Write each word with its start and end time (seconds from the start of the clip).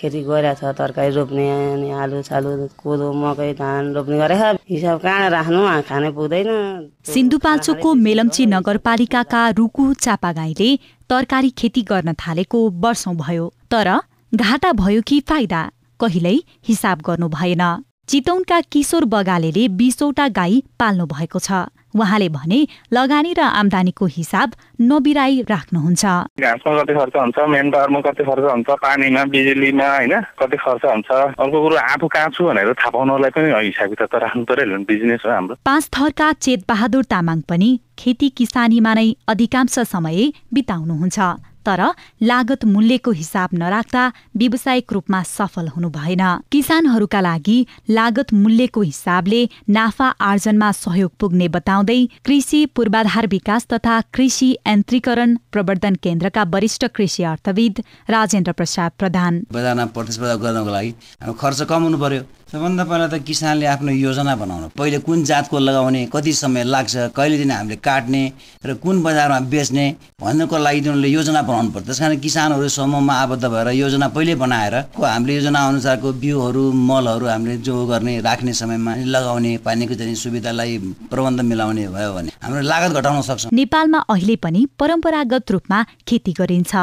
खेती 0.00 0.22
गरेको 0.24 0.54
छ 0.60 0.72
तरकारी 0.78 1.10
रोप्ने 1.14 1.46
अनि 1.50 1.90
आलु 2.02 2.22
सालु 2.24 2.50
कोदो 2.82 3.12
मकै 3.12 3.52
धान 3.60 3.92
रोप्ने 3.94 4.16
गरेको 4.18 4.48
हिसाब 4.70 4.98
कहाँ 5.00 5.28
राख्नु? 5.30 5.60
खाने 5.88 6.10
पुग्दैन। 6.16 6.50
सिन्धुपाल्चोकको 7.04 7.94
मेलम्ची 8.06 8.46
नगरपालिकाका 8.46 9.42
रुकु 9.58 9.84
चापागाईले 10.04 10.70
तरकारी 11.10 11.50
खेती 11.58 11.82
गर्न 11.90 12.12
थालेको 12.16 12.58
वर्षौं 12.82 13.14
भयो 13.16 13.52
तर 13.70 13.88
घाटा 14.34 14.72
भयो 14.80 15.02
कि 15.08 15.20
फाइदा? 15.28 15.62
कहिल्यै 16.00 16.36
हिसाब 16.68 17.00
गर्नु 17.06 17.28
भएन। 17.28 17.62
चितौनका 18.10 18.60
किशोर 18.74 19.04
बगालेले 19.06 19.66
बिसवटा 19.78 20.26
गाई 20.34 20.54
पाल्नु 20.78 21.04
भएको 21.06 21.38
छ। 21.38 21.70
उहाँले 21.94 22.28
भने 22.28 22.58
लगानी 22.90 23.32
र 23.38 23.40
आम्दानीको 23.40 24.06
हिसाब 24.06 24.50
नबिराई 24.82 25.46
राख्नुहुन्छ। 25.46 26.04
घाँसमा 26.42 26.72
कति 26.82 26.94
खर्च 26.98 27.14
हुन्छ 27.14 27.38
मेन 27.54 27.70
पावरमा 27.70 28.00
कति 28.00 28.22
खर्च 28.26 28.46
हुन्छ 28.50 28.70
पानीमा 28.82 29.22
बिजुलीमा 29.30 29.86
होइन 29.86 30.14
कति 30.42 30.56
खर्च 30.58 30.84
हुन्छ। 30.90 31.10
अर्को 31.38 31.58
कुरो 31.62 31.76
आफू 31.76 32.06
कहाँ 32.10 32.30
छु 32.34 32.44
भनेर 32.50 32.72
थाहा 32.74 32.90
पाउनलाई 32.90 33.30
पनि 33.30 33.48
हिसाब 33.70 33.88
किताब 33.94 34.08
त 34.10 34.22
राख्नु 34.26 34.42
पर्यो 34.42 34.78
बिजनेस 34.90 35.22
हो 35.26 35.30
हाम्रो। 35.30 35.54
पाँच 35.62 35.84
थरका 35.94 36.32
चेत 36.42 36.66
बहादुर 36.66 37.04
तामाङ 37.06 37.40
पनि 37.46 37.70
खेती 37.94 38.28
किसानीमा 38.34 38.94
नै 38.94 39.08
अधिकांश 39.30 39.78
समय 39.86 40.18
बिताउनुहुन्छ। 40.50 41.18
तर 41.66 41.82
लागत 42.22 42.64
मूल्यको 42.66 43.10
हिसाब 43.12 43.48
नराख्दा 43.54 44.06
व्यावसायिक 44.36 44.92
रूपमा 44.92 45.22
सफल 45.28 45.68
हुनु 45.68 45.88
भएन। 45.90 46.22
किसानहरूका 46.52 47.20
लागि 47.20 47.58
लागत 47.90 48.32
मूल्यको 48.34 48.80
हिसाबले 48.82 49.42
नाफा 49.68 50.08
आर्जनमा 50.22 50.70
सहयोग 50.74 51.12
पुग्ने 51.20 51.48
बताउँदै 51.50 52.00
कृषि 52.26 52.64
पूर्वाधार 52.76 53.26
विकास 53.26 53.66
तथा 53.72 54.00
कृषि 54.14 54.50
यन्त्रीकरण 54.66 55.36
प्रवर्धन 55.52 55.94
केन्द्रका 56.02 56.42
वरिष्ठ 56.50 56.86
कृषि 56.96 57.22
अर्थविद 57.26 57.82
राजेन्द्र 58.10 58.52
प्रसाद 58.52 58.92
प्रधान। 58.98 59.42
गर्नको 59.52 60.70
लागि 60.70 60.94
खर्च 61.40 61.62
पर्यो। 61.70 62.22
सबभन्दा 62.50 62.84
पहिला 62.84 63.06
त 63.06 63.22
किसानले 63.22 63.66
आफ्नो 63.70 63.92
योजना 63.94 64.34
बनाउनु। 64.34 64.68
पहिले 64.74 64.98
कुन 65.06 65.22
जातको 65.22 65.58
लगाउने 65.58 66.00
कति 66.10 66.32
समय 66.34 66.64
लाग्छ 66.66 67.14
कहिले 67.14 67.36
दिन 67.38 67.50
हामीले 67.50 67.76
काट्ने 67.78 68.22
र 68.66 68.74
कुन 68.82 69.02
बजारमा 69.06 69.38
बेच्ने 69.46 69.86
भन्नको 70.18 70.58
लागि 70.58 70.80
उनीहरूले 70.80 71.08
योजना 71.08 71.42
बनाउनु 71.46 71.70
पर्छ। 71.70 71.86
त्यस 71.86 72.00
कारण 72.02 72.18
किसानहरू 72.18 72.68
समूहमा 72.68 73.14
आबद्ध 73.14 73.44
भएर 73.46 73.68
योजना 73.78 74.08
पहिले 74.10 74.34
बनाएर 74.34 74.74
हामीले 74.98 75.34
योजना 75.34 75.60
अनुसारको 75.68 76.12
बिउहरू 76.18 76.64
मलहरू 76.74 77.26
हामीले 77.30 77.56
जो 77.62 77.86
गर्ने 77.86 78.18
राख्ने 78.18 78.52
समयमा 78.52 78.94
लगाउने 79.14 79.56
पानीको 79.62 79.94
चाहिँ 79.94 80.14
सुविधालाई 80.18 80.78
प्रबन्ध 81.06 81.40
मिलाउने 81.46 81.86
भयो 81.86 82.10
भने 82.18 82.30
हाम्रो 82.42 82.66
लागत 82.66 82.98
घटाउन 82.98 83.22
सक्छ। 83.30 83.46
नेपालमा 83.54 83.98
अहिले 84.10 84.36
पनि 84.42 84.66
परम्परागत 84.74 85.50
रूपमा 85.54 85.78
खेती 86.02 86.32
गरिन्छ। 86.34 86.74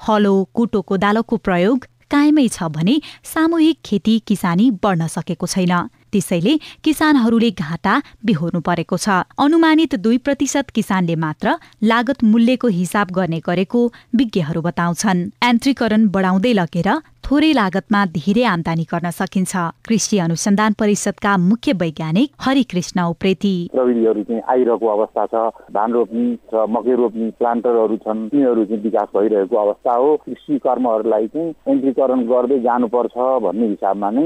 हलो 0.00 0.34
कुटो 0.54 0.80
कोदालोको 0.86 1.36
प्रयोग 1.42 1.78
कायमै 2.10 2.48
छ 2.48 2.70
भने 2.70 2.94
सामूहिक 3.24 3.78
खेती 3.84 4.18
किसानी 4.26 4.70
बढ्न 4.82 5.06
सकेको 5.08 5.46
छैन। 5.46 5.74
त्यसैले 6.12 6.52
किसानहरूले 6.84 7.50
घाटा 7.50 7.94
बिहोर्नु 8.24 8.60
परेको 8.60 8.96
छ। 8.96 9.26
अनुमानित 9.36 9.94
दुई 9.96 10.18
प्रतिशत 10.18 10.70
किसानले 10.70 11.16
मात्र 11.16 11.54
लागत 11.82 12.24
मूल्यको 12.24 12.68
हिसाब 12.68 13.10
गर्ने 13.10 13.40
गरेको 13.40 13.80
विज्ञहरू 14.14 14.60
बताउँछन्। 14.62 15.20
यान्त्रीकरण 15.44 16.06
बढाउँदै 16.08 16.52
लगेर 16.52 16.88
थोरै 17.26 17.52
लागतमा 17.58 18.00
धेरै 18.14 18.42
आमदानी 18.46 18.84
गर्न 18.90 19.10
सकिन्छ। 19.10 19.52
कृषि 19.86 20.16
अनुसन्धान 20.24 20.72
परिषदका 20.80 21.30
मुख्य 21.36 21.72
वैज्ञानिक 21.82 22.28
हरिकृष्ण 22.38 22.98
उप्रेती। 23.12 23.54
प्रविधिहरू 23.72 24.22
चाहिँ 24.22 24.42
आइरहेको 24.46 24.86
अवस्था 24.86 25.24
छ। 25.32 25.34
धान 25.74 25.90
रोप्ने 25.92 26.26
र 26.54 26.66
मकै 26.70 26.94
रोप्ने 26.94 27.26
प्लान्टरहरू 27.40 27.96
छन्। 28.06 28.20
तिनीहरू 28.30 28.64
चाहिँ 28.64 28.82
विकास 28.82 29.08
भइरहेको 29.16 29.56
अवस्था 29.56 29.92
हो। 29.96 30.10
कृषि 30.22 30.58
कर्महरूलाई 30.66 31.26
चाहिँ 31.34 31.50
यन्त्रीकरण 31.66 32.20
गर्दै 32.30 32.58
जानुपर्छ 32.68 33.16
भन्ने 33.42 33.66
हिसाबमा 33.74 34.10
नै 34.10 34.24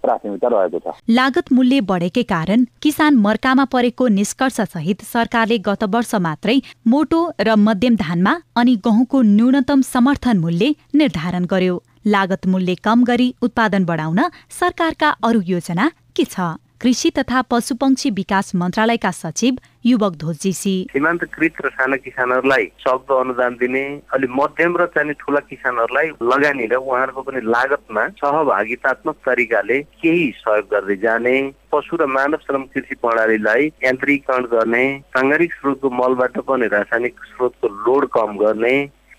प्राथमिकता 0.00 0.48
रहेको 0.48 0.78
छ। 0.80 0.96
लागत 1.12 1.52
मूल्य 1.52 1.80
बढेकै 1.92 2.24
कारण 2.32 2.64
किसान 2.80 3.20
मर्कामा 3.28 3.64
परेको 3.68 4.08
निष्कर्ष 4.16 4.60
सहित 4.72 5.04
सरकारले 5.12 5.58
गत 5.68 5.84
वर्ष 5.92 6.14
मात्रै 6.28 6.56
मोटो 6.88 7.20
र 7.44 7.60
मध्यम 7.68 8.00
धानमा 8.00 8.34
अनि 8.56 8.74
गहुँको 8.88 9.22
न्यूनतम 9.36 9.80
समर्थन 9.92 10.36
मूल्य 10.38 10.74
निर्धारण 10.96 11.44
गर्यो। 11.44 11.76
लागत 12.06 12.46
मूल्य 12.46 12.74
कम 12.84 13.04
गरी 13.04 13.34
उत्पादन 13.42 13.84
बढाउन 13.84 14.20
सरकारका 14.50 15.10
अरू 15.22 15.40
योजना 15.46 15.90
के 16.16 16.24
छ? 16.26 16.54
कृषि 16.80 17.10
तथा 17.10 17.40
पशुपक्षी 17.42 18.10
विकास 18.10 18.54
मन्त्रालयका 18.54 19.10
सचिव 19.10 19.56
युवक 19.84 20.16
धोजीसी 20.16 20.74
सीमान्तकृत 20.92 21.54
र 21.64 21.68
साना 21.70 21.96
किसानहरूलाई 21.96 22.64
सक्दो 22.78 23.14
अनुदान 23.14 23.54
दिने 23.54 23.82
अलि 24.14 24.26
मध्यम 24.30 24.76
र 24.76 24.86
चाहिँ 24.94 25.14
ठुला 25.18 25.40
किसानहरूलाई 25.48 26.08
लगानी 26.22 26.66
र 26.66 26.76
उहाँहरूको 26.76 27.22
पनि 27.22 27.40
लागतमा 27.46 28.06
सहभागितात्मक 28.18 29.16
तरिकाले 29.26 29.80
केही 29.98 30.30
सहयोग 30.38 30.70
गर्दै 30.70 30.96
जाने 31.02 31.34
पशु 31.72 31.96
र 31.96 32.06
मानव 32.08 32.46
श्रम 32.46 32.62
कृषि 32.70 32.94
प्रणालीलाई 33.02 33.66
यान्त्रिकरण 33.84 34.44
गर्ने 34.54 34.84
साङ्गारिक 35.16 35.52
स्रोतको 35.54 35.90
मलबाट 35.98 36.38
पनि 36.46 36.66
रासायनिक 36.68 37.18
स्रोतको 37.32 37.68
लोड 37.80 38.06
कम 38.14 38.38
गर्ने 38.38 38.76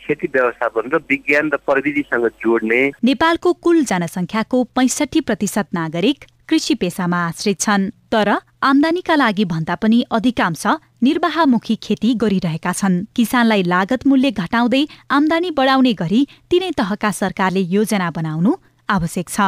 खेती 0.10 0.28
व्यवस्थापन 0.34 0.90
र 0.90 0.98
विज्ञान 1.10 1.50
र 1.54 1.58
प्रविधिसँग 1.62 2.28
जोड्ने। 2.42 2.82
नेपालको 3.04 3.54
कुल 3.54 3.84
जनसङ्ख्याको 3.86 4.64
पैसठी 4.76 5.22
प्रतिशत 5.22 5.68
नागरिक 5.74 6.26
कृषि 6.50 6.76
पेसामा 6.76 7.18
आश्रित 7.28 7.60
छन् 7.62 7.90
तर 8.12 8.30
आमदानीका 8.64 9.16
लागि 9.16 9.46
भन्दा 9.46 9.76
पनि 9.76 10.00
अधिकांश 10.12 10.66
निर्वाहमुखी 11.04 11.76
खेती 11.84 12.14
गरिरहेका 12.16 12.74
छन्। 12.74 13.04
किसानलाई 13.16 13.64
लागत 13.64 14.08
मूल्य 14.08 14.32
घटाउँदै 14.34 14.84
आमदानी 15.12 15.52
बढाउने 15.52 15.94
गरी 15.94 16.22
तिनै 16.50 16.72
तहका 16.80 17.12
सरकारले 17.12 17.62
योजना 17.70 18.10
बनाउनु 18.18 18.56
आवश्यक 18.90 19.30
छ। 19.30 19.40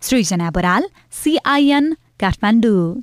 सृजना 0.00 0.50
बराल 0.50 0.88
सिआइएन 1.12 1.92
काठमाडौँ। 2.20 3.02